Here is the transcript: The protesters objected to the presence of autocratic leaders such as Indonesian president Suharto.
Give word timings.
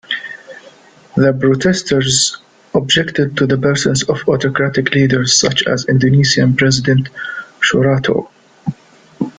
The 1.15 1.31
protesters 1.31 2.37
objected 2.73 3.37
to 3.37 3.45
the 3.45 3.55
presence 3.55 4.01
of 4.09 4.27
autocratic 4.27 4.95
leaders 4.95 5.37
such 5.37 5.61
as 5.67 5.85
Indonesian 5.85 6.55
president 6.55 7.09
Suharto. 7.59 8.27